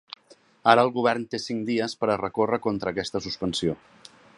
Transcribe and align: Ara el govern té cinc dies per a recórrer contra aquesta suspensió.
Ara 0.73 0.85
el 0.85 0.89
govern 0.95 1.27
té 1.35 1.41
cinc 1.45 1.63
dies 1.69 1.95
per 2.01 2.11
a 2.15 2.19
recórrer 2.25 2.63
contra 2.67 2.95
aquesta 2.97 3.27
suspensió. 3.29 3.79